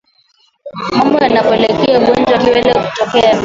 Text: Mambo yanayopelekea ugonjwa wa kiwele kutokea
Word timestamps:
Mambo 0.95 1.17
yanayopelekea 1.23 1.97
ugonjwa 1.99 2.33
wa 2.33 2.39
kiwele 2.43 2.73
kutokea 2.83 3.39